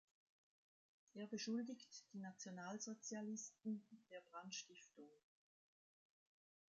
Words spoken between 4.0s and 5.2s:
der Brandstiftung.